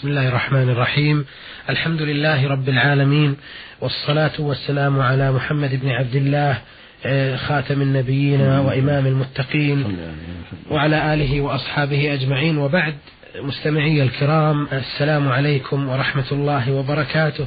[0.00, 1.24] بسم الله الرحمن الرحيم.
[1.70, 3.36] الحمد لله رب العالمين
[3.80, 6.58] والصلاة والسلام على محمد بن عبد الله
[7.06, 9.96] آه، خاتم النبيين وإمام المتقين
[10.70, 12.58] وعلى آله وأصحابه أجمعين.
[12.58, 12.94] وبعد
[13.42, 17.46] مستمعي الكرام السلام عليكم ورحمة الله وبركاته.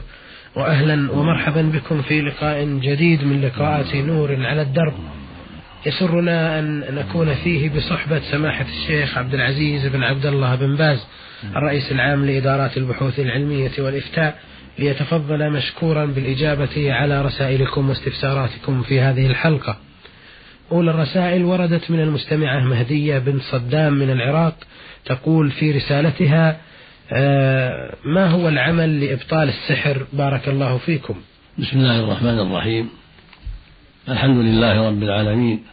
[0.56, 4.94] وأهلا ومرحبا بكم في لقاء جديد من لقاءات نور على الدرب.
[5.86, 11.06] يسرنا أن نكون فيه بصحبة سماحة الشيخ عبد العزيز بن عبد الله بن باز
[11.56, 14.40] الرئيس العام لإدارات البحوث العلمية والإفتاء
[14.80, 19.78] ليتفضل مشكورا بالإجابة على رسائلكم واستفساراتكم في هذه الحلقة.
[20.72, 24.56] أولى الرسائل وردت من المستمعة مهدية بن صدام من العراق
[25.06, 26.58] تقول في رسالتها
[27.12, 31.16] آه، ما هو العمل لإبطال السحر؟ بارك الله فيكم.
[31.58, 32.90] بسم الله الرحمن الرحيم.
[34.10, 35.73] الحمد لله رب العالمين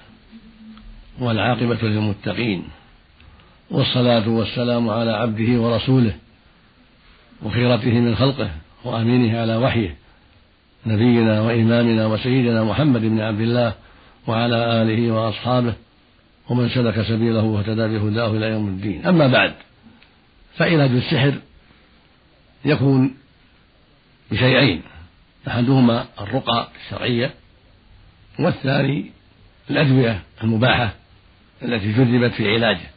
[1.20, 2.65] والعاقبة للمتقين
[3.70, 6.15] والصلاة والسلام على عبده ورسوله
[7.42, 8.51] وخيرته من خلقه
[8.84, 9.97] وأمينه على وحيه
[10.86, 13.75] نبينا وإمامنا وسيدنا محمد بن عبد الله
[14.27, 15.75] وعلى آله وأصحابه
[16.48, 19.06] ومن سلك سبيله واهتدى بهداه إلى يوم الدين.
[19.06, 19.52] أما بعد
[20.56, 21.34] فعلاج السحر
[22.64, 23.14] يكون
[24.30, 24.83] بشيئين
[25.48, 27.30] أحدهما الرقى الشرعية
[28.39, 29.11] والثاني
[29.70, 31.00] الأدوية المباحة.
[31.62, 32.91] التي جربت في علاجه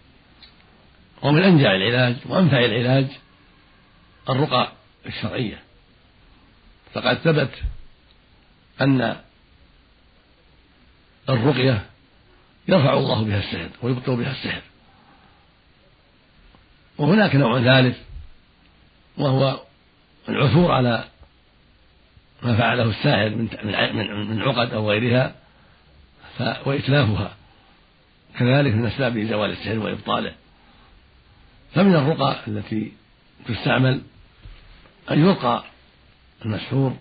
[1.22, 3.05] ومن أنجع العلاج وأنفع العلاج
[4.30, 4.72] الرقى
[5.05, 5.59] الشرعية.
[6.94, 7.50] فقد ثبت
[8.81, 9.16] أن
[11.30, 11.86] الرقية
[12.67, 14.61] يرفع الله بها السحر ويبطل بها السحر.
[16.98, 17.98] وهناك نوع ثالث
[19.17, 19.59] وهو
[20.30, 21.03] العثور على
[22.44, 23.50] ما فعله الساحر من
[24.30, 25.36] من عقد أو غيرها
[26.66, 27.36] وإتلافها.
[28.39, 30.34] كذلك من أسباب زوال السحر وإبطاله.
[31.73, 32.92] فمن الرقى التي
[33.48, 34.02] تستعمل
[35.12, 35.64] أن يلقى
[36.45, 36.98] المسحور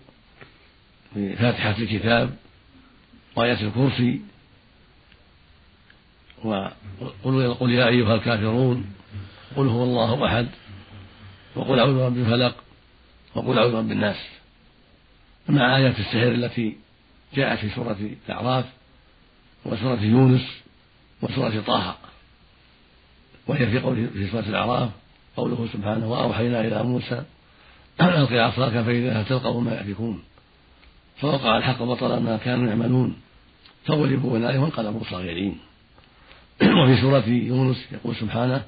[1.17, 2.37] بفاتحة الكتاب
[3.37, 4.21] وآية الكرسي
[6.45, 8.95] وقل يا أيها الكافرون
[9.57, 10.49] قل هو الله أحد
[11.57, 12.55] وقل أعوذ برب الفلق
[13.35, 14.17] وقل أعوذ برب الناس.
[15.49, 16.77] مع آيات السحر التي
[17.35, 17.97] جاءت في سورة
[18.29, 18.65] الأعراف
[19.65, 20.62] وسورة يونس
[21.23, 21.97] وسورة طه
[23.47, 24.91] وهي في قول في سورة الأعراف
[25.37, 27.23] قوله سبحانه وأوحينا إلى موسى
[28.01, 30.23] أن ألقي عصاك فإذا تلقف ما يأفكون
[31.17, 33.17] فوقع الحق بطل ما كانوا يعملون
[33.85, 35.59] فغلبوا هنالك وانقلبوا صاغرين.
[36.83, 38.63] وفي سورة يونس يقول سبحانه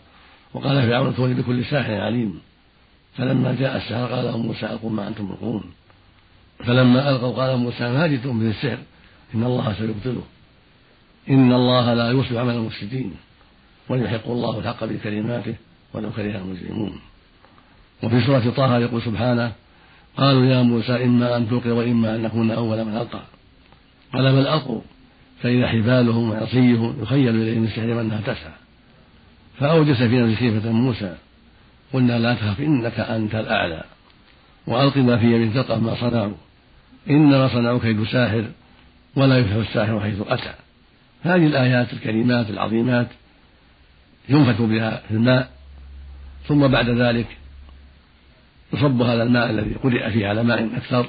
[0.54, 2.40] وقال فرعون ائتوني بكل ساحر عليم
[3.16, 5.64] فلما جاء السحر قال لهم موسى ألقوا ما أنتم ملقون
[6.58, 8.78] فلما ألقوا قال موسى ما جئتم به السحر
[9.34, 10.22] إن الله سيبطله
[11.30, 13.14] إن الله لا يصلح عمل المفسدين
[13.88, 15.54] ويحق الله الحق بكلماته
[15.94, 17.00] ولو كره المجرمون.
[18.02, 19.52] وفي سورة طه يقول سبحانه
[20.16, 23.20] قالوا يا موسى إما أن تلقي وإما أن نكون أول من ألقى.
[24.12, 24.80] قال بل ألقوا
[25.42, 28.52] فإذا حبالهم وعصيهم يخيل إليه من سحرهم أنها تسعى.
[29.58, 31.16] فأوجس في نفسه خيفة موسى
[31.92, 33.84] قلنا لا تخف إنك أنت الأعلى.
[34.66, 36.34] وألق ما في يمين تلقف ما صنعوا
[37.10, 38.44] إنما صنعوا كيد ساحر
[39.16, 40.63] ولا يفلح الساحر حيث أتى.
[41.24, 43.08] هذه الآيات الكريمات العظيمات
[44.28, 45.50] ينفث بها في الماء
[46.48, 47.26] ثم بعد ذلك
[48.72, 51.06] يصب هذا الماء الذي قرئ فيه على ماء أكثر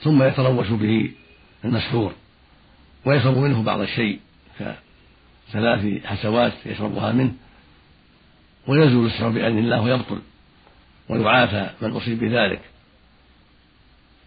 [0.00, 1.10] ثم يتروش به
[1.64, 2.12] المسحور
[3.04, 4.20] ويشرب منه بعض الشيء
[4.58, 7.32] كثلاث حسوات يشربها منه
[8.66, 10.18] ويزول السحر بإذن الله ويبطل
[11.08, 12.60] ويعافى من أصيب بذلك.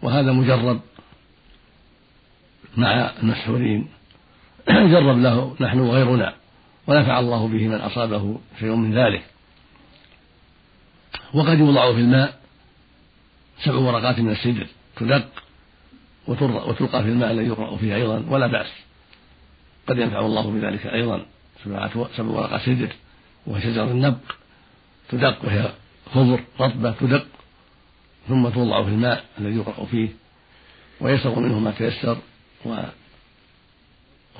[0.02, 0.80] وهذا مجرب
[2.76, 3.88] مع المسحورين.
[4.92, 6.34] جرب له نحن وغيرنا
[6.86, 9.24] ونفع الله به من أصابه شيء من ذلك.
[11.34, 12.40] وقد يوضع في الماء
[13.64, 15.28] سبع ورقات من السدر تدق
[16.28, 18.70] وتلقى في الماء الذي يقرأ فيه أيضا ولا بأس.
[19.88, 21.26] قد ينفع الله بذلك أيضا.
[21.64, 22.88] سبع ورقات سدر
[23.46, 24.34] وهي شجر النبق
[25.08, 25.72] تدق وهي
[26.14, 27.26] خضر رطبة تدق
[28.28, 30.08] ثم توضع في الماء الذي يقرأ فيه
[31.00, 32.18] ويشرب منه ما تيسر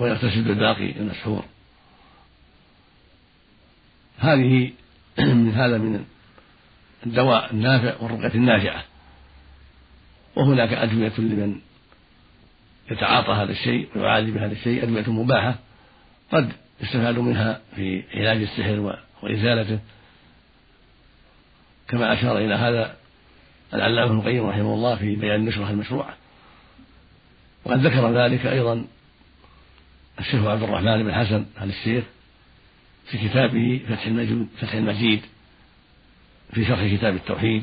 [0.01, 1.45] ويغتسل بالباقي المسحور
[4.23, 4.73] هذه
[5.19, 6.05] من هذا من
[7.07, 8.85] الدواء النافع والرقية النافعة.
[10.37, 11.61] وهناك أدوية لمن
[12.91, 15.59] يتعاطى هذا الشيء ويعالج بهذا الشيء أدوية مباحة
[16.33, 19.79] قد يستفاد منها في علاج السحر وإزالته.
[21.89, 22.97] كما أشار إلى هذا
[23.75, 26.15] العلامة ابن القيم رحمه الله في بيان النشرة المشروعة.
[27.65, 28.85] وقد ذكر ذلك أيضا
[30.23, 32.05] الشيخ عبد الرحمن بن حسن آل الشيخ
[33.07, 35.23] في كتابه فتح المجيد فتح المجيد
[36.53, 37.63] في شرح كتاب التوحيد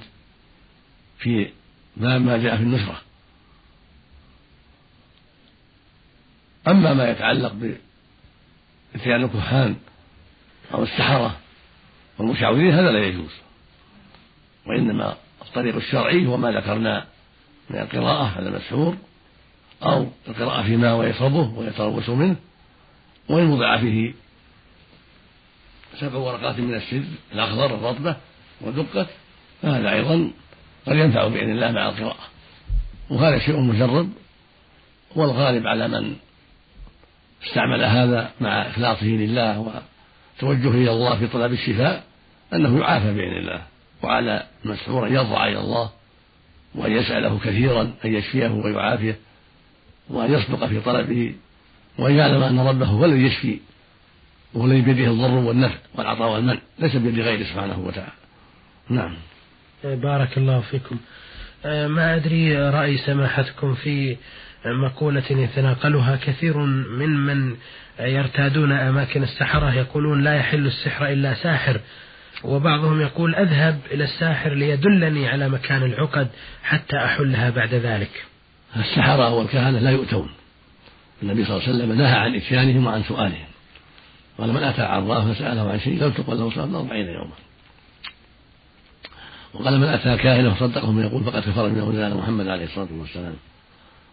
[1.20, 1.50] في
[1.98, 3.02] باب ما جاء في النصرة
[6.68, 9.76] أما ما يتعلق بإتيان الكهان
[10.74, 11.38] أو السحرة
[12.18, 13.32] والمشعوذين هذا لا يجوز.
[14.66, 17.06] وإنما الطريق الشرعي هو ما ذكرنا
[17.70, 18.98] من القراءة على المسحور
[19.84, 21.00] أو القراءة فيما هو
[21.58, 22.36] ويتروس منه.
[23.30, 24.14] وإن وضع فيه
[26.00, 27.04] سبع ورقات من السر
[27.34, 28.16] الأخضر الرطبة
[28.62, 29.08] ودقت
[29.62, 30.32] فهذا أيضا
[30.88, 32.28] قد ينفع بإذن الله مع القراءة.
[33.10, 34.10] وهذا شيء مجرب
[35.16, 36.16] والغالب على من
[37.48, 42.04] استعمل هذا مع إخلاصه لله وتوجهه إلى الله في طلب الشفاء
[42.54, 43.62] أنه يعافى بإذن الله
[44.04, 45.90] وعلى المسحور أن يضرع إلى الله
[46.76, 49.20] وأن يسأله كثيرا أن يشفيه ويعافيه
[50.10, 51.36] وأن يصدق في طلبه
[51.98, 53.60] وأن يعلم أن ربه هو الذي يشفي
[54.54, 58.12] وهو الذي بيده الضر والنفع والعطاء والمنع ليس بيد غيره سبحانه وتعالى.
[58.90, 59.14] نعم.
[59.84, 60.98] بارك الله فيكم.
[61.66, 64.18] أه، ما أدري رأي سماحتكم في
[64.66, 67.56] مقولة يتناقلها كثير من من
[68.00, 71.80] يرتادون أماكن السحرة يقولون لا يحل السحر إلا ساحر
[72.44, 76.28] وبعضهم يقول أذهب إلى الساحر ليدلني على مكان العقد
[76.64, 78.26] حتى أحلها بعد ذلك.
[78.76, 80.30] السحرة والكهنة لا يؤتون.
[81.24, 83.48] النبي صلى الله عليه وسلم نهى عن إتيانهم وعن سؤالهم.
[84.38, 87.36] قال من أتى عراه فسأله عن شيء لم تقل له صلاة أربعين يوما.
[89.54, 93.36] وقال من أتى كاهنا فصدقه من يقول فقد كفر من أولاد محمد عليه الصلاة والسلام.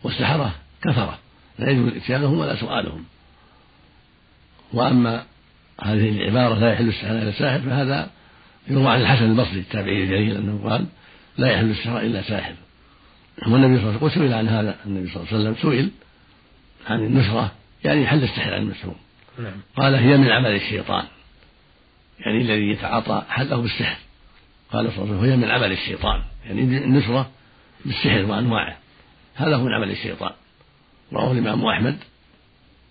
[0.03, 1.19] والسحرة كفرة
[1.58, 3.05] لا يجوز إتيانهم ولا سؤالهم.
[4.73, 5.25] وأما
[5.82, 8.11] هذه العبارة لا يحل السحر إلا ساحر فهذا
[8.69, 10.87] يروى عن الحسن البصري التابعي الجليل أنه قال
[11.38, 12.55] لا يحل السحر إلا ساحر.
[13.47, 15.91] والنبي صلى الله عليه وسلم سئل عن هذا النبي صلى الله عليه وسلم سئل
[16.86, 17.52] عن النشرة
[17.84, 18.94] يعني حل السحر عن المسحور
[19.38, 19.60] نعم.
[19.76, 21.04] قال هي من عمل الشيطان.
[22.20, 23.98] يعني الذي يتعاطى حله بالسحر.
[24.72, 26.22] قال صلى الله عليه وسلم هي من عمل الشيطان.
[26.46, 27.30] يعني النشرة
[27.84, 28.76] بالسحر وأنواعه.
[29.34, 30.32] هذا هو من عمل الشيطان.
[31.12, 31.98] رواه الإمام أحمد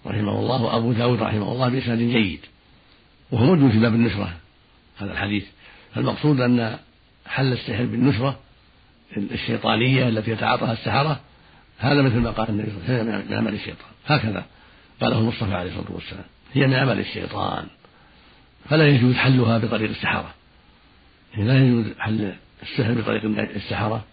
[0.05, 2.39] رحمه الله وأبو داود رحمه الله بإسناد جيد.
[3.31, 4.33] وهو موجود في باب النشرة
[4.97, 5.45] هذا الحديث.
[5.95, 6.77] فالمقصود أن
[7.27, 8.39] حل السحر بالنشرة
[9.17, 11.19] الشيطانية التي يتعاطاها السحرة
[11.77, 13.89] هذا مثل ما قال النبي صلى الله عليه وسلم من عمل الشيطان.
[14.07, 14.45] هكذا
[15.01, 16.23] قاله المصطفى عليه الصلاة والسلام
[16.53, 17.65] هي من عمل الشيطان.
[18.69, 20.33] فلا يجوز حلها بطريق السحرة.
[21.33, 22.33] يعني لا يجوز حل
[22.63, 23.25] السحر بطريق
[23.55, 24.05] السحرة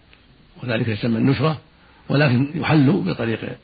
[0.63, 1.61] وذلك يسمى النشرة
[2.09, 3.57] ولكن يحل بطريق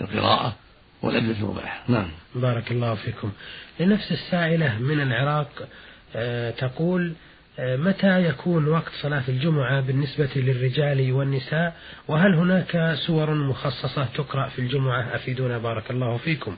[0.00, 0.56] القراءة
[1.02, 1.82] والأدلة المباحة.
[1.88, 2.08] نعم.
[2.34, 3.32] بارك الله فيكم.
[3.80, 5.68] لنفس السائلة من العراق
[6.16, 7.12] آه، تقول
[7.58, 11.76] متى يكون وقت صلاة الجمعة بالنسبة للرجال والنساء؟
[12.08, 16.56] وهل هناك سور مخصصة تقرأ في الجمعة؟ أفيدونا بارك الله فيكم.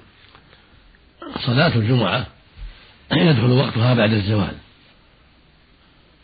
[1.46, 2.26] صلاة الجمعة
[3.12, 4.54] يدخل وقتها بعد الزوال.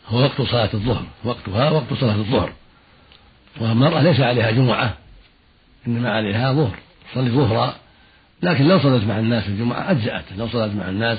[0.06, 2.52] هو وقت صلاة الظهر وقتها وقت صلاة الظهر.
[3.60, 4.96] والمرأة ليس عليها جمعة
[5.86, 6.78] إنما عليها ظهر.
[7.12, 7.74] تصلي ظهرا
[8.42, 10.24] لكن لو صلت مع الناس الجمعة أجزأت.
[10.36, 11.18] لو صلت مع الناس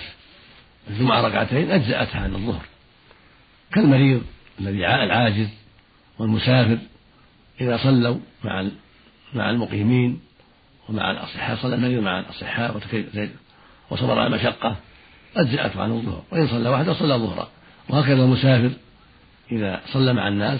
[0.89, 2.70] الجمعة ركعتين أجزأتها عن الظهر.
[3.73, 4.21] كالمريض
[4.59, 5.49] الذي العاجز
[6.19, 6.77] والمسافر
[7.61, 8.67] إذا صلوا مع
[9.33, 10.19] مع المقيمين
[10.89, 12.77] ومع الأصحاء صلى المريض مع الأصحاء
[13.89, 14.75] وصبر على المشقة
[15.35, 16.23] أجزأته عن الظهر.
[16.31, 17.49] وإن صلى وحده صلى ظهرا
[17.89, 18.71] وهكذا المسافر
[19.51, 20.59] إذا صلى مع الناس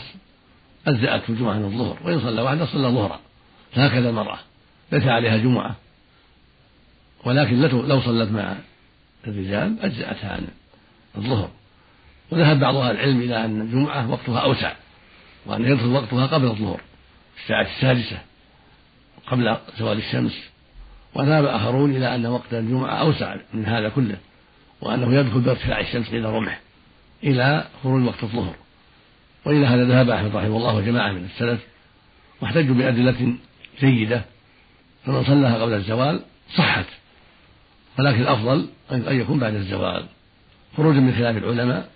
[0.88, 1.98] أجزأته الجمعة عن الظهر.
[2.03, 3.20] وإن صلى وحده صلى ظهرا
[3.74, 4.39] هكذا المرأة
[4.91, 5.75] ليس عليها جمعة.
[7.25, 8.56] ولكن لو صلت مع
[9.27, 10.48] الرجال أجزأتها عن
[11.18, 11.50] الظهر.
[12.31, 14.73] وذهب بعض أهل العلم إلى أن الجمعة وقتها أوسع
[15.45, 16.81] وأن يدخل وقتها قبل الظهر
[17.43, 18.17] الساعة السادسة
[19.27, 20.50] قبل زوال الشمس.
[21.13, 24.17] وذهب آخرون إلى أن وقت الجمعة أوسع من هذا كله
[24.81, 26.59] وأنه يدخل بارتفاع الشمس إلى الرمح
[27.23, 28.55] إلى خروج وقت الظهر.
[29.45, 31.59] وإلى هذا ذهب أحمد رحمه الله وجماعة من السلف
[32.41, 33.35] واحتجوا بأدلة
[33.79, 34.21] جيدة
[35.05, 36.21] فمن صلاها قبل الزوال
[36.57, 36.85] صحت
[38.00, 40.05] ولكن الأفضل أن يكون بعد الزوال.
[40.77, 41.89] خروجا من خلاف العلماء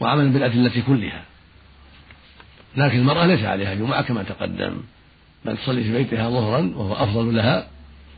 [0.00, 1.22] وعملا بالأدلة كلها.
[2.76, 4.82] لكن المرأة ليس عليها جمعة كما تقدم.
[5.44, 7.68] بل تصلي في بيتها ظهرا وهو أفضل لها.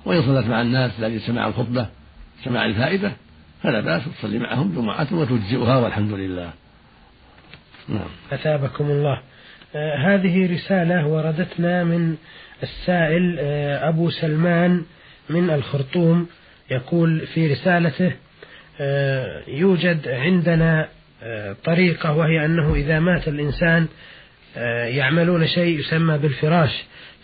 [0.04, 1.86] وإن صلت مع الناس لأجل سماع الخطبة
[2.44, 3.12] سماع الفائدة
[3.62, 6.52] فلا بأس تصلي معهم جمعة وتجزئها والحمد لله.
[7.88, 8.08] نعم.
[8.32, 9.20] أثابكم الله.
[9.74, 12.16] آه هذه رسالة وردتنا من
[12.62, 14.84] السائل آه أبو سلمان
[15.30, 16.26] من الخرطوم.
[16.70, 18.12] يقول في رسالته
[18.80, 20.88] آه يوجد عندنا
[21.64, 23.86] طريقة وهي أنه إذا مات الإنسان
[24.56, 26.70] آه، يعملون شيء يسمى بالفراش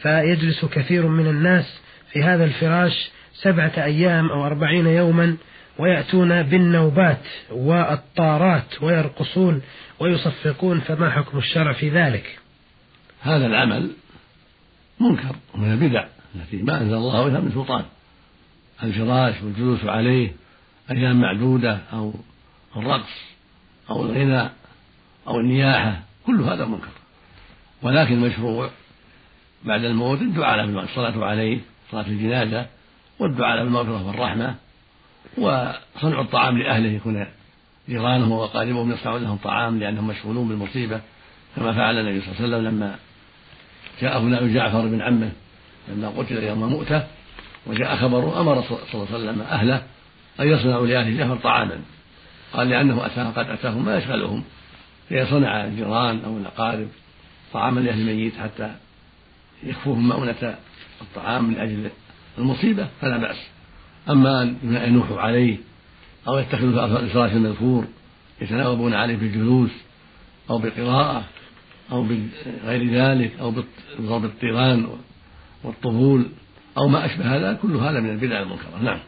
[0.02, 1.80] فيجلس كثير من الناس
[2.12, 5.36] في هذا الفراش سبعة أيام أو أربعين يوما
[5.78, 9.62] ويأتون بالنوبات والطارات ويرقصون
[10.00, 12.38] ويصفقون فما حكم الشرع في ذلك؟
[13.20, 13.90] هذا العمل
[15.00, 17.84] منكر من البدع التي ما أنزل الله بها من سلطان.
[18.82, 20.32] الفراش والجلوس عليه
[20.90, 22.14] أيام معدودة أو
[22.76, 23.35] الرقص.
[23.90, 24.50] أو الغنى
[25.28, 26.88] أو النياحة كل هذا منكر.
[27.82, 28.70] ولكن المشروع
[29.64, 31.58] بعد الموت الدعاء له الصلاة عليه
[31.90, 32.66] صلاة الجنازة
[33.18, 34.54] والدعاء بالمغفرة والرحمة
[35.38, 37.26] وصنع الطعام لأهله يكون
[37.88, 41.00] جيرانه وأقاربهم يصنعون لهم طعام لأنهم مشغولون بالمصيبة
[41.56, 42.96] كما فعل النبي صلى الله عليه وسلم لما
[44.00, 45.32] جاءه نبي جعفر بن عمه
[45.88, 47.02] لما قتل يوم مؤته
[47.66, 49.82] وجاء خبره أمر صلى الله عليه وسلم أهله
[50.40, 51.80] أن يصنعوا لأهل جعفر طعاما.
[52.52, 54.42] قال لأنه أتاه قد أتاهم ما يشغلهم.
[55.08, 56.88] فيصنع الجيران أو الأقارب
[57.52, 58.74] طعاما لأهل الميت حتى
[59.62, 60.56] يكفوهم مؤونة
[61.00, 61.90] الطعام من أجل
[62.38, 63.36] المصيبة فلا بأس.
[64.10, 65.56] أما أن ينوحوا عليه
[66.28, 67.84] أو يتخذوا الفراش المذكور
[68.40, 69.70] يتناوبون عليه بالجلوس
[70.50, 71.24] أو بالقراءة
[71.92, 73.52] أو بغير ذلك أو
[73.98, 74.88] بضرب الطيران
[75.64, 76.26] والطبول
[76.78, 78.82] أو ما أشبه هذا كل هذا من البدع المنكرة.
[78.82, 78.98] نعم.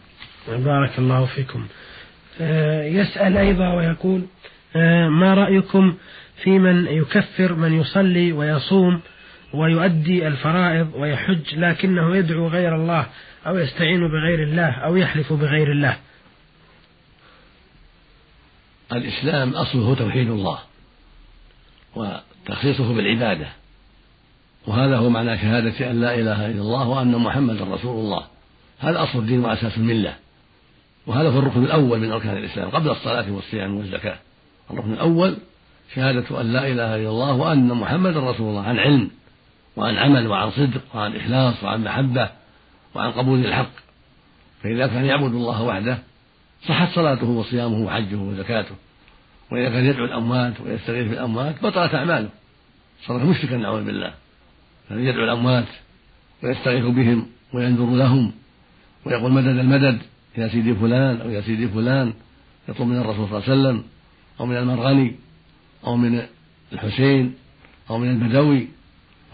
[0.48, 1.66] بارك الله فيكم.
[2.40, 4.22] يسأل أيضا ويقول
[4.76, 5.94] آه، ما رأيكم
[6.42, 9.00] في من يكفر من يصلي ويصوم
[9.54, 13.06] ويؤدي الفرائض ويحج لكنه يدعو غير الله
[13.46, 15.96] أو يستعين بغير الله أو يحلف بغير الله؟
[18.92, 20.58] الإسلام أصله توحيد الله
[21.96, 23.46] وتخصيصه بالعبادة
[24.66, 28.26] وهذا هو معنى شهادة أن لا إله إلا الله وأن محمدا رسول الله.
[28.78, 30.14] هذا أصل الدين وأساس الملة.
[31.08, 34.18] وهذا هو الركن الأول من أركان الإسلام قبل الصلاة والصيام والزكاة.
[34.70, 35.36] الركن الأول
[35.94, 39.10] شهادة أن لا إله إلا الله وأن محمدا رسول الله عن علم
[39.76, 42.30] وعن عمل وعن صدق وعن إخلاص وعن محبة
[42.94, 43.70] وعن قبول الحق.
[44.62, 45.98] فإذا كان يعبد الله وحده
[46.68, 48.74] صحت صلاته وصيامه وحجه وزكاته.
[49.52, 52.28] وإذا كان يدعو الأموات ويستغيث بالأموات بطلت أعماله.
[53.06, 54.12] صار مشركا نعوذ بالله.
[54.88, 55.68] فان يدعو الأموات
[56.42, 58.32] ويستغيث بهم وينذر لهم
[59.04, 59.98] ويقول مدد المدد.
[60.38, 62.12] يا سيدي فلان أو يا سيدي فلان
[62.68, 63.84] يطلب من الرسول صلى الله عليه وسلم
[64.40, 65.16] أو من المرغني
[65.86, 66.22] أو من
[66.72, 67.34] الحسين
[67.90, 68.68] أو من البدوي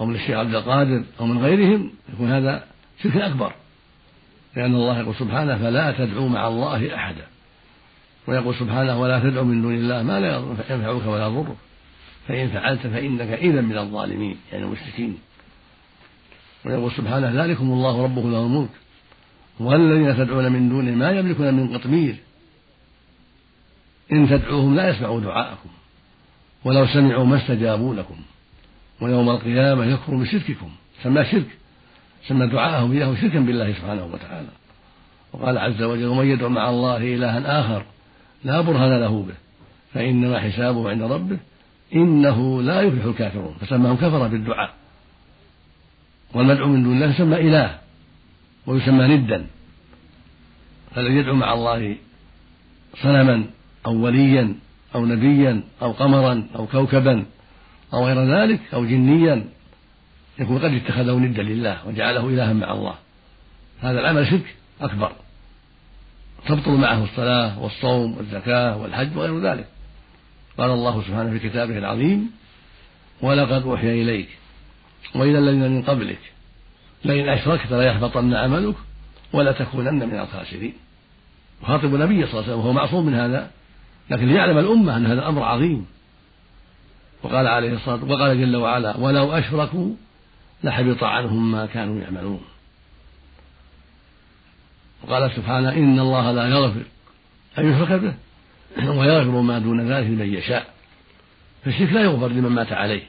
[0.01, 2.65] أو من الشيخ عبد القادر أو من غيرهم يكون هذا
[3.03, 3.53] شرك أكبر.
[4.57, 7.27] لأن الله يقول سبحانه فلا تدعوا مع الله أحدا.
[8.27, 10.37] ويقول سبحانه ولا تدعوا من دون الله ما لا
[10.71, 11.57] ينفعك ولا يضرك.
[12.29, 15.19] فإن فعلت فإنك إذا من الظالمين يعني المشركين.
[16.65, 18.71] ويقول سبحانه ذلكم الله ربكم له الملك.
[19.61, 22.17] والذين تدعون من دونه ما يملكون من قطمير.
[24.13, 25.69] إن تدعوهم لا يسمعوا دعاءكم
[26.65, 28.17] ولو سمعوا ما استجابوا لكم.
[29.01, 30.71] ويوم القيامة يكفر بشرككم
[31.03, 31.47] سمى شرك
[32.29, 34.49] سمى دعاءهم إياه شركا بالله سبحانه وتعالى.
[35.33, 37.85] وقال عز وجل ومن يدعو مع الله إلها آخر
[38.45, 39.35] لا برهان له به
[39.95, 41.39] فإنما حسابه عند ربه
[41.95, 43.55] إنه لا يفلح الكافرون.
[43.61, 44.75] فسماهم كفر بالدعاء.
[46.35, 47.84] والمدعو من دون الله يسمى إله.
[48.66, 49.47] ويسمى ندا
[50.94, 51.97] فالذي يدعو مع الله
[53.02, 53.44] صنما
[53.87, 54.54] أو وليا
[54.94, 57.25] أو نبيا أو قمرا أو كوكبا
[57.94, 59.44] أو غير ذلك أو جنيا
[60.38, 62.94] يكون قد اتخذه ندا لله وجعله إلها مع الله.
[63.80, 65.12] هذا العمل شرك أكبر
[66.47, 69.68] تبطل معه الصلاة والصوم والزكاة والحج وغير ذلك.
[70.59, 72.30] قال الله سبحانه في كتابه العظيم
[73.23, 74.28] ولقد أوحي إليك
[75.14, 76.34] وإلى الذين من قبلك
[77.05, 78.75] لئن أشركت ليحبطن عملك
[79.33, 80.75] ولا تكونن من الخاسرين.
[81.63, 83.51] يخاطب النبي صلى الله عليه وسلم وهو معصوم من هذا
[84.11, 85.87] لكن ليعلم الأمة أن هذا الأمر عظيم.
[87.23, 89.95] وقال عليه الصلاة وقال جل وعلا ولو أشركوا
[90.65, 92.41] لحبط عنهم ما كانوا يعملون.
[95.03, 96.83] وقال سبحانه إن الله لا يغفر
[97.59, 98.15] أن يشرك به
[98.91, 100.75] ويغفر ما دون ذلك لمن يشاء.
[101.65, 103.03] فالشرك لا يغفر لمن مات عليه.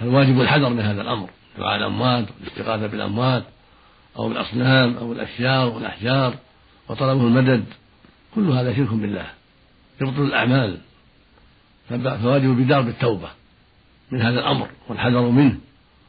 [0.00, 1.30] فالواجب الحذر من هذا الأمر.
[1.60, 3.44] دعاء الأموات والاستغاثة بالأموات
[4.18, 6.34] أو بالأصنام أو الأشجار والأحجار
[6.88, 7.64] وطلبه المدد
[8.34, 9.26] كل هذا شرك بالله
[10.00, 10.78] يبطل الأعمال.
[11.88, 13.28] فواجب البدار بالتوبة
[14.10, 15.58] من هذا الأمر والحذر منه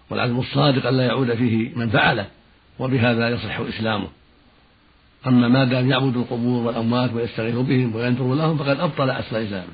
[0.09, 2.27] والعزم الصادق ألا يعود فيه من فعله
[2.79, 4.07] وبهذا يصح إسلامه.
[5.27, 9.73] أما ما دام يعبد القبور والأموات ويستغيث بهم وينذر لهم فقد أبطل أصل إسلامه.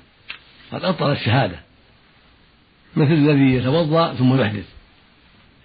[0.72, 1.60] قد أبطل الشهادة.
[2.96, 4.77] مثل الذي يتوضأ ثم يحدث.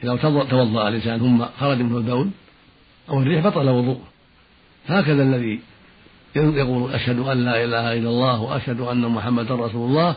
[0.04, 0.16] إذا
[0.50, 2.30] توضأ الإنسان ثم خرج منه البول
[3.10, 4.02] أو الريح بطل وضوءه.
[4.86, 5.60] هكذا الذي
[6.36, 10.16] يقول أشهد أن لا إله إلا الله وأشهد أن محمدا رسول الله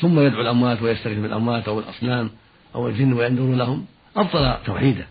[0.00, 2.30] ثم يدعو الأموات ويستغيث بالأموات أو الأصنام
[2.74, 3.84] أو الجن وينذر لهم
[4.16, 5.06] أبطل توحيده.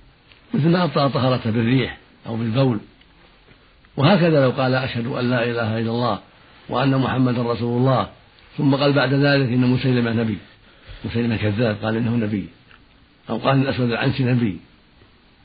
[0.53, 2.79] مثل ما أبطل طهارته بالريح أو بالبول.
[3.97, 6.19] وهكذا لو قال أشهد أن لا إله إلا الله
[6.69, 8.07] وأن محمدا رسول الله
[8.57, 10.37] ثم قال بعد ذلك إن مسيلمة نبي
[11.05, 12.49] مسيلمة كذاب قال إنه نبي.
[13.29, 14.57] أو قال الأسود العنسي نبي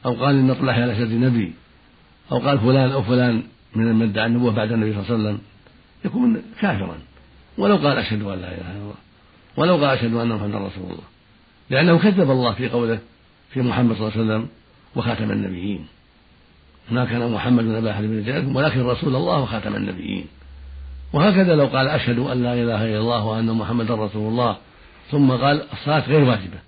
[0.06, 1.52] أو قال طلحة الأسد نبي
[2.32, 3.42] أو قال فلان أو فلان
[3.74, 5.38] من من ادعى النبوة بعد النبي صلى الله عليه وسلم.
[6.04, 6.98] يكون كافرا.
[7.58, 8.94] ولو قال أشهد أن لا إله إلا الله.
[9.56, 11.04] ولو قال أشهد أن محمدا رسول الله.
[11.70, 12.98] لأنه كذب الله في قوله
[13.50, 14.48] في محمد صلى الله عليه وسلم
[14.96, 15.86] وخاتم النبيين.
[16.90, 20.26] ما كان محمد أبا أحد من رجالكم ولكن رسول الله وخاتم النبيين.
[21.12, 24.56] وهكذا لو قال أشهد أن لا إله إلا الله وأن محمدا رسول الله
[25.10, 26.67] ثم قال الصلاة غير واجبة.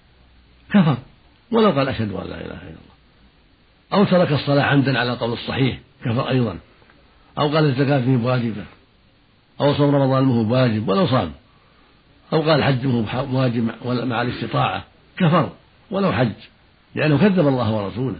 [0.73, 0.97] كفر
[1.53, 2.91] ولو قال أشهد أن لا إله إلا الله.
[3.93, 6.59] أو ترك الصلاة عمدا على القول الصحيح كفر أيضا.
[7.39, 8.65] أو قال الزكاة فيه واجبة.
[9.61, 11.33] أو صوم رمضان مه واجب ولو صام.
[12.33, 14.85] أو قال الحج مه واجب مع الاستطاعة
[15.17, 15.51] كفر
[15.91, 16.33] ولو حج.
[16.95, 18.19] لأنه كذب الله ورسوله.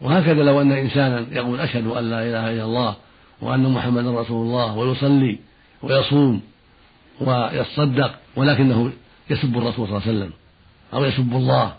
[0.00, 2.96] وهكذا لو أن إنسانا يقول أشهد أن لا إله إلا الله
[3.40, 5.38] وأن محمدا رسول الله ويصلي
[5.82, 6.42] ويصوم
[7.20, 8.92] ويتصدق ولكنه
[9.30, 10.32] يسب الرسول صلى الله عليه وسلم.
[10.94, 11.74] أو يسب الله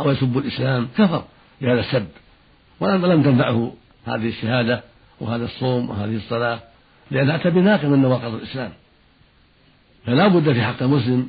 [0.00, 1.24] أو يسب الإسلام كفر
[1.60, 2.06] بهذا السب.
[2.80, 3.74] ولم تنفعه
[4.06, 4.82] هذه الشهادة
[5.20, 6.60] وهذا الصوم وهذه الصلاة
[7.10, 8.72] لأنها أتى بناقض من نواقض الإسلام.
[10.06, 11.28] فلا بد في حق المسلم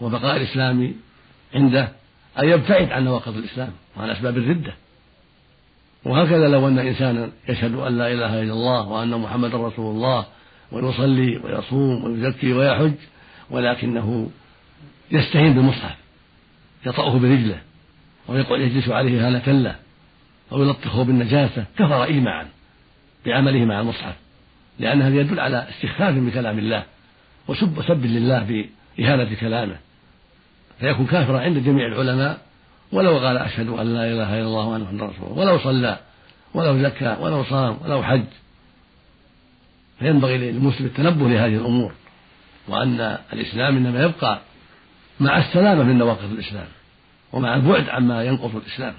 [0.00, 0.94] وبقاء الإسلام
[1.54, 1.88] عنده
[2.38, 4.74] أن يبتعد عن نواقض الإسلام وعن أسباب الردة.
[6.04, 10.26] وهكذا لو أن إنسانا يشهد أن لا إله إلا الله وأن محمدا رسول الله
[10.72, 12.94] ويصلي ويصوم ويزكي ويحج
[13.50, 14.30] ولكنه
[15.10, 16.05] يستهين بالمصحف.
[16.86, 17.58] يطأه برجله
[18.28, 19.76] ويقعد يجلس عليه هالة له
[20.52, 22.46] أو يلطخه بالنجاسة كفر إيماعا
[23.26, 24.14] بعمله مع المصحف
[24.78, 26.84] لأن هذا يدل على استخفاف بكلام الله
[27.48, 28.66] وسب سب لله
[28.98, 29.76] بإهانة كلامه.
[30.80, 32.38] فيكون كافرا عند جميع العلماء
[32.92, 35.98] ولو قال أشهد أن لا إله إلا الله وأن محمدا رسول الله ولو صلى
[36.54, 38.24] ولو زكى ولو صام ولو حج.
[39.98, 41.92] فينبغي للمسلم التنبه لهذه الأمور
[42.68, 44.40] وأن الإسلام إنما يبقى
[45.20, 46.66] مع السلامة من نواقض الإسلام
[47.32, 48.94] ومع البعد عما ينقض الإسلام.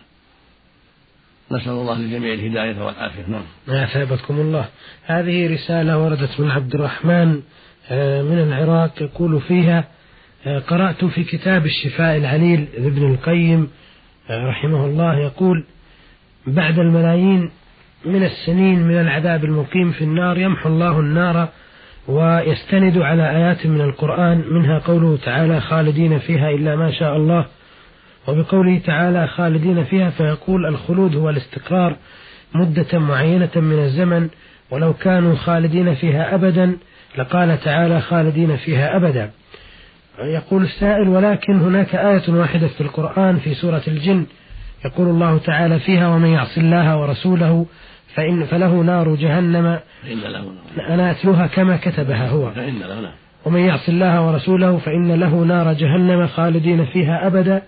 [1.51, 3.25] نسأل الله للجميع الهداية والعافية.
[3.27, 3.43] نعم.
[3.83, 4.65] أثابتكم الله.
[5.05, 7.41] هذه رسالة وردت من عبد الرحمن
[7.89, 9.83] آه، من العراق يقول فيها
[10.45, 13.69] آه، قرأت في كتاب الشفاء العليل لابن القيم
[14.29, 15.65] آه، رحمه الله يقول
[16.47, 17.51] بعد الملايين
[18.05, 21.49] من السنين من العذاب المقيم في النار يمحو الله النار
[22.07, 27.45] ويستند على آيات من القرآن منها قوله تعالى خالدين فيها إلا ما شاء الله
[28.27, 31.95] وبقوله تعالى خالدين فيها فيقول الخلود هو الاستقرار
[32.55, 34.29] مدة معينة من الزمن
[34.71, 36.77] ولو كانوا خالدين فيها أبدا
[37.17, 39.31] لقال تعالى خالدين فيها أبدا.
[40.19, 44.25] يقول السائل ولكن هناك آية واحدة في القرآن في سورة الجن
[44.85, 47.65] يقول الله تعالى فيها ومن يعص الله ورسوله
[48.17, 49.79] فإن فله نار جهنم.
[50.03, 50.93] فإن له نار.
[50.93, 52.51] أنا أتلوها كما كتبها هو.
[52.51, 53.13] فإن له نار.
[53.45, 57.61] ومن يعص الله ورسوله فإن له نار جهنم خالدين فيها أبدا.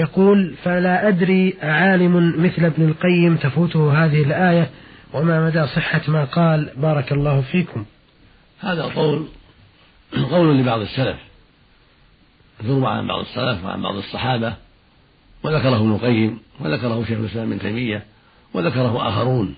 [0.00, 4.70] يقول فلا أدري عالم مثل ابن القيم تفوته هذه الآية
[5.12, 6.70] وما مدى صحة ما قال.
[6.76, 7.84] بارك الله فيكم.
[8.60, 9.26] هذا قول
[10.30, 11.16] قول لبعض السلف.
[12.64, 14.54] ذروة عن بعض السلف وعن بعض الصحابة.
[15.44, 18.02] وذكره ابن القيم وذكره شيخ الإسلام ابن تيمية
[18.54, 19.54] وذكره آخرون.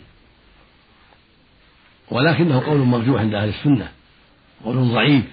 [2.11, 3.88] ولكنه قول مرجوح عند أهل السنة
[4.64, 5.25] قول ضعيف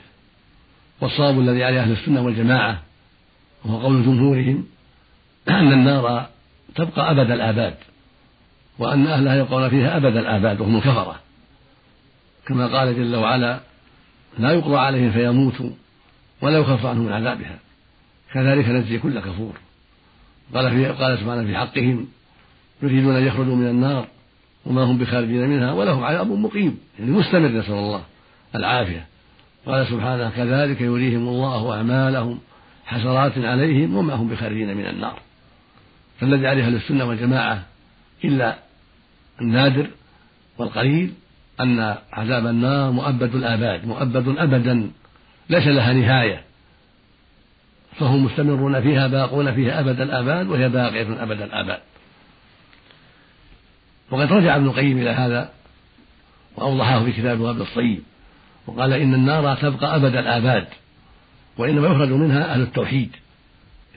[1.01, 2.81] والصواب الذي عليه أهل السنة والجماعة
[3.65, 4.65] وهو قول جمهورهم
[5.49, 6.29] أن النار
[6.75, 7.75] تبقى أبد الآباد
[8.79, 11.19] وأن أهلها يبقون فيها أبد الآباد وهم الكفرة.
[12.45, 13.59] كما قال جل وعلا
[14.37, 15.69] لا يقضى عليهم فيموتوا
[16.41, 17.59] ولا يخف عنهم من عذابها
[18.33, 19.53] كذلك نجزي كل كفور.
[20.53, 22.07] قال في قال سبحانه في حقهم
[22.81, 24.07] يريدون أن يخرجوا من النار
[24.65, 28.03] وما هم بخارجين منها ولهم عذاب مقيم يعني مستمر نسأل الله
[28.55, 29.05] العافية.
[29.65, 32.39] قال سبحانه كذلك يريهم الله أعمالهم
[32.85, 35.19] حسرات عليهم وما هم بخارجين من النار.
[36.19, 37.63] فالذي عليه أهل السنة والجماعة
[38.23, 38.55] إلا
[39.41, 39.87] النادر
[40.57, 41.13] والقليل
[41.61, 44.91] أن عذاب النار مؤبد الآباد مؤبد ابدا
[45.49, 46.41] ليس لها نهاية.
[47.99, 51.79] فهم مستمرون فيها باقون فيها أبد الآباد وهي باقية أبد الآباد.
[54.11, 55.49] وقد رجع ابن القيم إلى هذا
[56.55, 58.03] وأوضحه في كتاب الوابل الصيب
[58.67, 60.67] وقال إن النار تبقى أبد الآباد
[61.57, 63.15] وإنما يخرج منها أهل التوحيد.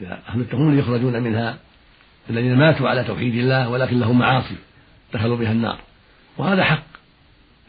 [0.01, 1.59] إذا أهل التوحيد يخرجون منها
[2.31, 4.57] الذين ماتوا على توحيد الله ولكن لهم معاصي
[5.14, 5.79] دخلوا بها النار.
[6.38, 6.87] وهذا حق.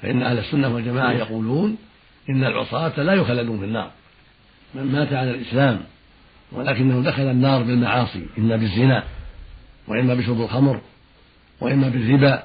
[0.02, 1.78] فإن أهل السنة والجماعة يقولون
[2.30, 3.91] إن العصاة لا يخلدون في النار.
[4.76, 5.80] من مات على الإسلام
[6.52, 9.04] ولكنه دخل النار بالمعاصي إما بالزنا
[9.88, 10.82] وإما بشرب الخمر
[11.62, 12.43] وإما بالربا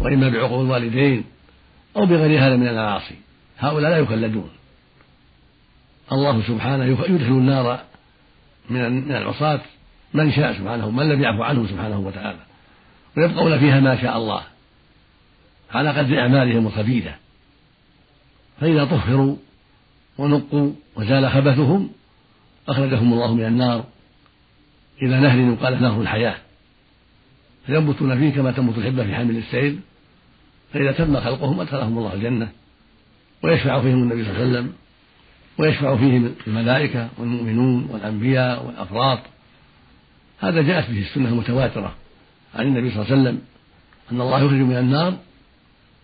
[0.00, 1.24] وإما بعقوق الوالدين
[1.96, 3.14] أو بغير هذا من المعاصي.
[3.58, 4.50] هؤلاء لا يخلدون.
[6.12, 7.84] الله سبحانه يدخل النار
[8.70, 9.60] من من العصاة.
[10.14, 12.38] من شاء سبحانه من لم يعفو عنه سبحانه وتعالى.
[13.16, 14.42] ويبقون فيها ما شاء الله
[15.70, 17.14] على قدر أعمالهم الخبيثة
[18.60, 19.36] فإذا طهروا
[20.18, 21.90] ونقوا وزال خبثهم
[22.68, 23.84] أخرجهم الله من النار.
[25.02, 26.36] إلى نهر يقال نهر الحياة.
[27.66, 29.80] فينبتون فيه كما تنبت الحبة في حامل السيل
[30.72, 32.48] فإذا تم خلقهم أدخلهم الله الجنة
[33.42, 34.72] ويشفع فيهم النبي صلى الله عليه وسلم
[35.58, 39.18] ويشفع فيهم الملائكة والمؤمنون والأنبياء والأفراط.
[40.40, 41.94] هذا جاءت به السنة المتواترة
[42.54, 43.40] عن النبي صلى الله عليه وسلم
[44.12, 45.16] أن الله يخرج من النار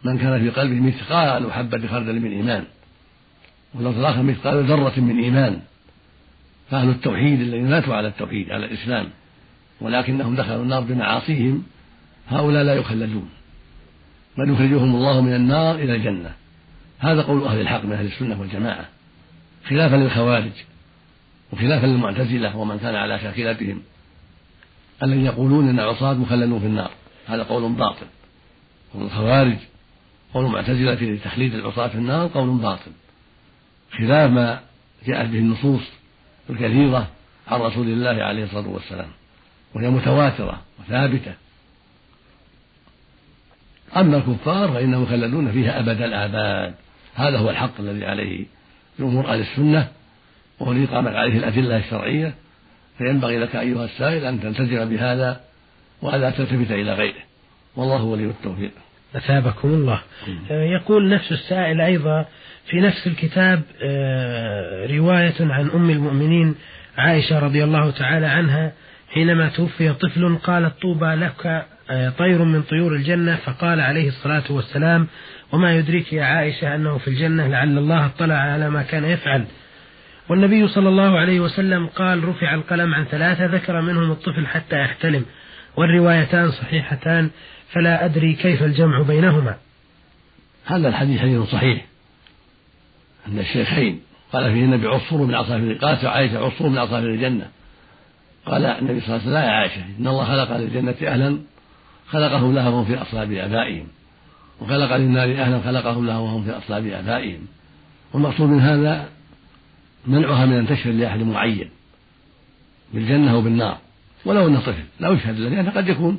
[0.05, 2.65] من كان في قلبه مثقال حبة خردل من إيمان
[3.75, 5.61] واللفظ الآخر مثقال ذرة من إيمان.
[6.71, 9.09] فأهل التوحيد الذين ماتوا على التوحيد على الإسلام
[9.81, 11.63] ولكنهم دخلوا النار بمعاصيهم
[12.29, 13.29] هؤلاء لا يخلدون.
[14.39, 16.33] بل يخرجهم الله من النار إلى الجنة.
[16.99, 18.89] هذا قول أهل الحق من أهل السنة والجماعة.
[19.69, 20.53] خلافا للخوارج
[21.53, 23.83] وخلافا للمعتزلة ومن كان على شاكلتهم.
[25.03, 26.91] الذين يقولون أن العصاة مخلدون في النار.
[27.27, 28.07] هذا قول باطل.
[28.95, 29.57] قول الخوارج
[30.35, 32.91] قول المعتزلة في تخليد العصاة في النار قول باطل.
[33.99, 34.61] خلاف ما
[35.07, 35.83] جاءت به النصوص
[36.51, 37.09] الكثيرة
[37.49, 39.09] عن رسول الله عليه الصلاة والسلام.
[39.77, 41.33] وهي متواترة وثابتة.
[43.97, 46.75] أما الكفار فإنهم مخلدون فيها أبد الآباد.
[47.15, 48.45] هذا هو الحق الذي عليه
[48.99, 49.89] جمهور أهل السنة
[50.61, 52.35] وهو الذي قامت عليه الأدلة الشرعية.
[52.99, 55.41] فينبغي لك أيها السائل أن تلتزم بهذا
[56.03, 57.23] وألا تلتفت إلى غيره.
[57.77, 58.71] والله ولي التوفيق.
[59.17, 60.01] أثابكم الله.
[60.51, 62.27] يقول نفس السائل أيضا
[62.67, 66.55] في نفس الكتاب آه، رواية عن أم المؤمنين
[66.99, 68.73] عائشة رضي الله تعالى عنها
[69.11, 75.07] حينما توفي طفل قالت طوبى لك آه، طير من طيور الجنة فقال عليه الصلاة والسلام
[75.53, 79.45] وما يدريك يا عائشة أنه في الجنة؟ لعل الله اطلع على ما كان يفعل.
[80.29, 85.25] والنبي صلى الله عليه وسلم قال رفع القلم عن ثلاثة ذكر منهم الطفل حتى يحتلم
[85.77, 87.31] والروايتان صحيحتان
[87.73, 89.57] فلا أدري كيف الجمع بينهما.
[90.65, 91.85] هذا الحديث حديث صحيح
[93.29, 94.01] أن الشيخين
[94.33, 97.47] قال فيه النبي عصفور من عصافير قالت عائشة عصفور من عصافير الجنة.
[98.47, 101.39] قال النبي صلى الله عليه وسلم لا يا عائشة إن الله خلق للجنة أهلا
[102.09, 103.87] خلقهم لها وهم في أصلاب آبائهم
[104.61, 107.47] وخلق للنار أهلا خلقهم لها وهم في أصلاب آبائهم.
[108.13, 109.09] والمقصود من هذا
[110.07, 111.71] منعها من أن تشهد لأحد معين
[112.95, 113.79] بالجنة أو بالنار
[114.25, 116.19] ولو أنه طفل لا يشهد له لأنه قد يكون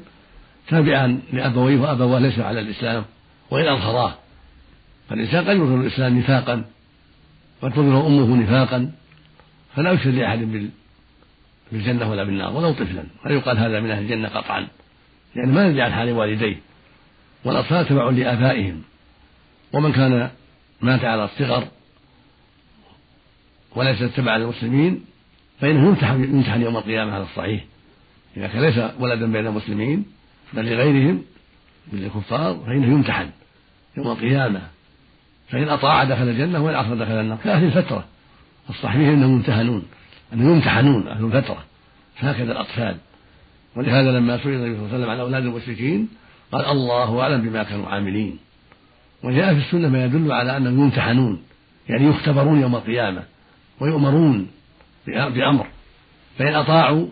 [0.68, 3.06] تابعا لأبويه وأبواه ليس على الإسلام
[3.52, 4.14] وإن أظهراه
[5.10, 6.66] فالإنسان قد يظهر الإسلام نفاقا
[7.62, 8.92] قد تظهر أمه نفاقا
[9.76, 10.70] فلا يشهد لأحد
[11.72, 13.04] بالجنة ولا بالنار ولو طفلا.
[13.26, 14.68] لا يقال هذا من أهل الجنة قطعا؟
[15.36, 16.56] لأن ما ندري عن حال والديه.
[17.46, 18.82] والأطفال تبع لآبائهم.
[19.74, 20.30] ومن كان
[20.82, 21.68] مات على الصغر
[23.76, 25.06] وليس تبعا للمسلمين
[25.60, 27.64] فإنه يمتحن يمتحن يوم القيامة على الصحيح.
[28.38, 30.06] إذا كان ليس ولدا بين المسلمين
[30.54, 31.24] بل لغيرهم
[31.94, 33.30] من الكفار فإنه يمتحن
[33.98, 34.62] يوم القيامة.
[35.50, 37.38] فإن أطاع دخل الجنة وإن عصى دخل النار.
[37.44, 38.06] كأهل الفترة.
[38.70, 39.86] الصحيح أنهم يمتحنون.
[40.34, 41.64] أنهم يمتحنون أهل الفترة.
[42.18, 42.98] هكذا الأطفال.
[43.76, 46.10] ولهذا لما سئل النبي صلى الله عليه وسلم عن أولاد المشركين
[46.52, 48.38] قال الله أعلم بما كانوا عاملين.
[49.24, 51.44] وجاء في السنة ما يدل على أنهم يمتحنون
[51.90, 53.24] يعني يختبرون يوم القيامة
[53.80, 54.48] ويؤمرون
[55.08, 55.68] بأمر.
[56.38, 57.08] فإن أطاعوا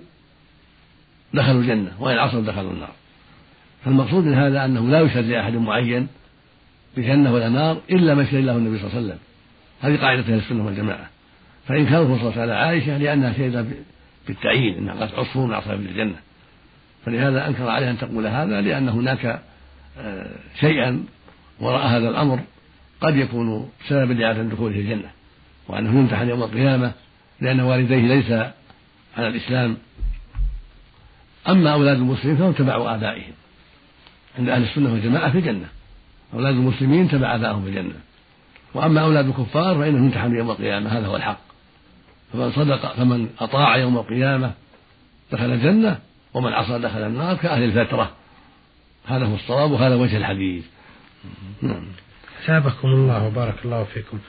[1.34, 2.92] دخلوا الجنة وإن عصوا دخلوا النار.
[3.86, 6.08] فالمقصود من هذا أنه لا يشهد لأحد معين
[6.98, 9.20] بجنة ولا نار إلا ما شهد له النبي صلى الله عليه وسلم.
[9.82, 11.10] هذه قاعدة أهل السنة والجماعة.
[11.68, 13.68] فإن كان عليه وسلم عائشة لأنها شهدت
[14.28, 16.16] بالتعيين أنها قالت عصفور من أصحاب الجنة.
[17.06, 19.42] فلهذا أنكر عليها أن تقول هذا لأن هناك
[20.00, 21.04] آه، شيئا
[21.60, 22.40] وراء هذا الأمر
[23.02, 25.10] قد يكون سببا لعدم دخوله الجنة
[25.68, 26.92] وأنه يمتحن يوم القيامة
[27.42, 28.32] لأن والديه ليس
[29.18, 29.78] على الإسلام.
[31.50, 33.34] أما أولاد المسلمين فهم تبع آبائهم.
[34.40, 35.68] عند أهل السنة والجماعة في الجنة.
[36.34, 38.00] أولاد المسلمين تبع آبائهم في الجنة.
[38.74, 41.55] وأما أولاد الكفار فإنهم يمتحنون يوم القيامة هذا هو الحق.
[42.36, 44.52] فمن صدق فمن أطاع يوم القيامة
[45.32, 46.00] دخل الجنة
[46.34, 48.12] ومن عصى دخل النار كأهل الفترة.
[49.06, 50.66] هذا هو الصواب وهذا وجه الحديث.
[51.62, 51.86] نعم.
[52.94, 54.20] الله وبارك الله فيكم.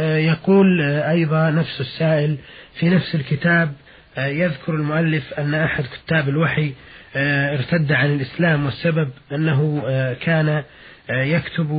[0.00, 2.38] آه، يقول آه، أيضا نفس السائل
[2.74, 3.72] في نفس الكتاب
[4.18, 6.72] آه، يذكر المؤلف أن أحد كتاب الوحي
[7.16, 9.80] ارتد عن الإسلام والسبب أنه
[10.20, 10.62] كان
[11.08, 11.72] يكتب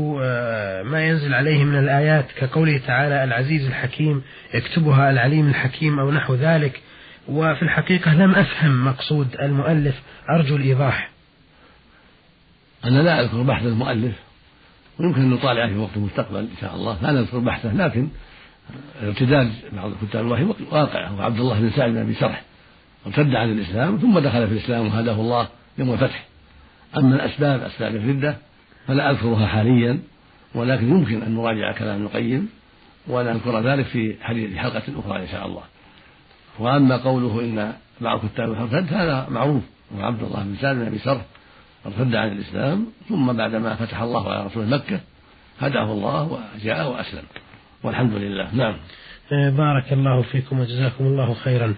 [0.86, 4.22] ما ينزل عليه من الآيات كقوله تعالى العزيز الحكيم
[4.54, 6.82] يكتبها العليم الحكيم أو نحو ذلك.
[7.28, 11.10] وفي الحقيقة لم أفهم مقصود المؤلف أرجو الإيضاح.
[12.86, 14.16] أنا لا أذكر بحث المؤلف
[15.00, 16.98] ويمكن أن نطالعه في وقت المستقبل إن شاء الله.
[17.02, 18.08] لا نذكر بحثه لكن
[19.04, 22.44] ارتداد بعض الكتاب الوحي واقع هو عبد الله بن سعد بن سرح
[23.08, 26.26] ارتد عن الإسلام ثم دخل في الإسلام وهداه الله يوم الفتح.
[26.98, 28.38] أما الأسباب أسباب الردة
[28.88, 30.00] فلا أذكرها حاليا
[30.56, 32.50] ولكن يمكن أن نراجع كلام ابن القيم
[33.08, 35.62] ونذكر ذلك في حديث حلقة أخرى إن شاء الله.
[36.60, 39.64] وأما قوله إن بعض كتاب ارتد هذا معروف.
[39.98, 41.22] وعبد الله بن سعد بن أبي سرح
[41.86, 45.00] ارتد عن الإسلام ثم بعدما فتح الله على رسول مكة
[45.60, 47.24] هداه الله وجاء وأسلم.
[47.84, 48.56] والحمد لله.
[48.56, 48.78] نعم.
[49.32, 51.76] آه، بارك الله فيكم وجزاكم الله خيرا.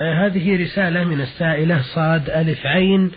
[0.00, 3.10] آه، هذه رسالة من السائلة صاد ألف عين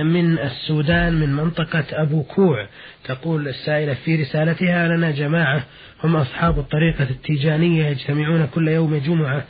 [0.00, 2.66] من السودان من منطقة أبو كوع.
[3.04, 5.64] تقول السائلة في رسالتها لنا جماعة
[6.04, 9.44] هم أصحاب الطريقة التيجانية يجتمعون كل يوم جمعة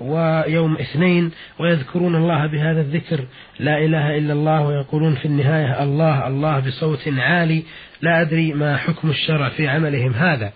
[0.00, 3.26] ويوم اثنين ويذكرون الله بهذا الذكر.
[3.60, 7.62] لا إله إلا الله ويقولون في النهاية الله الله بصوت عالي.
[8.02, 10.52] لا أدري ما حكم الشرع في عملهم هذا.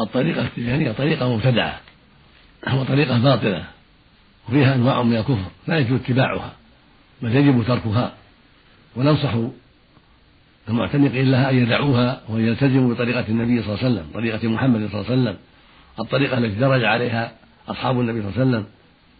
[0.00, 1.80] الطريقة التجارية طريقة مبتدعة
[2.74, 3.64] وطريقة باطلة
[4.48, 6.52] وفيها أنواع من الكفر لا يجوز اتباعها.
[7.22, 8.12] بل يجب تركها.
[8.96, 9.34] وننصح
[10.68, 15.00] المعتنقين لها أن يدعوها وأن يلتزموا بطريقة النبي صلى الله عليه وسلم طريقة محمد صلى
[15.00, 15.36] الله عليه وسلم
[16.00, 17.32] الطريقة التي درج عليها
[17.68, 18.66] أصحاب النبي صلى الله عليه وسلم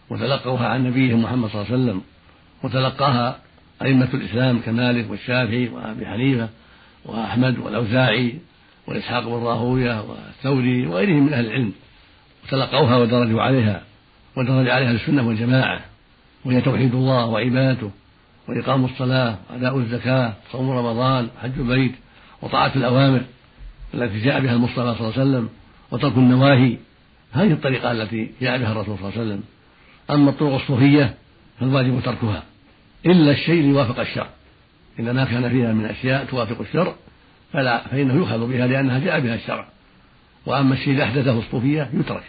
[0.09, 2.01] وتلقوها عن نبيهم محمد صلى الله عليه وسلم
[2.63, 3.39] وتلقاها
[3.81, 6.49] أئمة الإسلام كمالك والشافعي وأبي حنيفة
[7.05, 8.35] وأحمد والأوزاعي
[8.87, 11.73] وإسحاق بن راهوية والثوري وغيرهم من أهل العلم
[12.45, 13.83] وتلقوها ودرجوا عليها
[14.37, 15.90] ودرج عليها السنة والجماعة.
[16.45, 17.91] وهي توحيد الله وعبادته
[18.47, 21.95] وإقام الصلاة وأداء الزكاة صوم رمضان حج البيت
[22.41, 23.21] وطاعة الأوامر
[23.93, 25.49] التي جاء بها المصطفى صلى الله عليه وسلم
[25.91, 26.77] وترك النواهي.
[27.31, 29.43] هذه الطريقة التي جاء بها الرسول صلى الله عليه وسلم.
[30.09, 31.15] أما الطرق الصوفية
[31.59, 32.43] فالواجب تركها.
[33.05, 34.29] إلا الشيء اللي يوافق الشرع.
[34.99, 36.95] إذا ما كان فيها من أشياء توافق الشرع
[37.53, 39.67] فلا فإنه يؤخذ بها لأنها جاء بها الشرع.
[40.45, 42.23] وأما الشيء الذي أحدثه الصوفية يترك.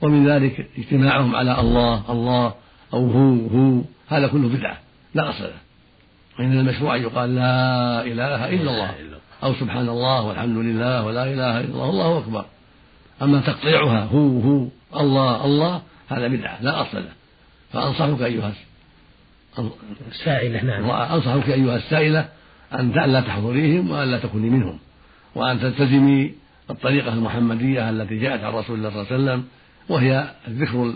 [0.00, 2.54] ومن ذلك اجتماعهم على الله الله
[2.94, 3.82] أو هو هو.
[4.08, 4.78] هذا كله بدعة
[5.14, 5.58] لا أصل له.
[6.38, 8.94] وإن المشروع أن يقال لا إله إلا الله
[9.42, 12.44] أو سبحان الله والحمد لله ولا إله إلا الله والله أكبر.
[13.22, 14.66] أما تقطيعها هو هو
[15.00, 17.12] الله الله هذا بدعة لا أصل له.
[17.72, 18.52] فأنصحك أيها
[20.08, 20.88] السائلة نعم.
[20.88, 22.28] وأنصحك أيها السائلة
[22.74, 24.78] أن لا تحضريهم وأن لا تكوني منهم.
[25.34, 26.34] وأن تلتزمي
[26.70, 29.44] الطريقة المحمدية التي جاءت عن رسول الله صلى الله عليه وسلم
[29.88, 30.94] وهي الذكر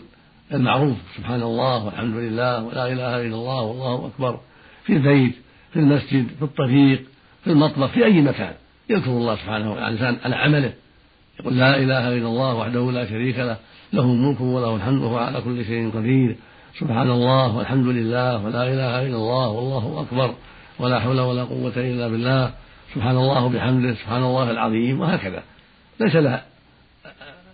[0.53, 4.41] المعروف سبحان الله والحمد لله ولا إله إلا الله والله أكبر.
[4.85, 5.35] في البيت
[5.73, 7.05] في المسجد في الطريق
[7.45, 8.55] في المطبخ في أي مكان.
[8.91, 10.73] يذكر الله سبحانه وتعالى على عمله.
[11.41, 13.57] يقول لا إله إلا الله وحده لا شريك له
[13.93, 16.37] له الملك وله الحمد وهو على كل شيء قدير.
[16.79, 20.35] سبحان الله والحمد لله ولا إله إلا الله والله أكبر.
[20.79, 22.53] ولا حول ولا قوة إلا بالله.
[22.95, 25.43] سبحان الله وبحمده سبحان الله العظيم وهكذا.
[26.01, 26.45] ليس لها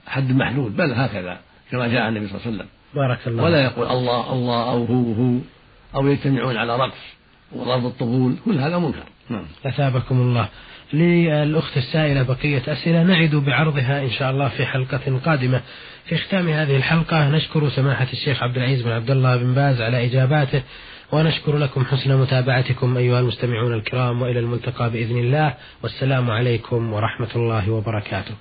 [0.06, 1.38] حد محدود بل هكذا
[1.70, 2.77] كما جاء عن النبي صلى الله عليه وسلم.
[2.94, 5.38] بارك الله ولا يقول الله الله أو هو هو
[5.94, 7.18] أو يجتمعون على رقص
[7.52, 9.04] وضرب الطبول كل هذا منكر.
[9.28, 9.44] نعم.
[9.66, 10.48] أثابكم الله.
[10.92, 15.60] للأخت السائلة بقية أسئلة نعد بعرضها إن شاء الله في حلقة قادمة.
[16.04, 20.06] في ختام هذه الحلقة نشكر سماحة الشيخ عبد العزيز بن عبد الله بن باز على
[20.06, 20.62] إجاباته
[21.12, 25.54] ونشكر لكم حسن متابعتكم أيها المستمعون الكرام وإلى الملتقى بإذن الله.
[25.82, 28.34] والسلام عليكم ورحمة الله وبركاته.